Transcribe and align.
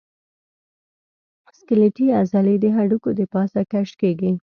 سکلیټي 1.57 2.05
عضلې 2.19 2.55
د 2.61 2.65
هډوکو 2.75 3.09
د 3.19 3.21
پاسه 3.33 3.61
کش 3.71 3.89
کېږي. 4.01 4.31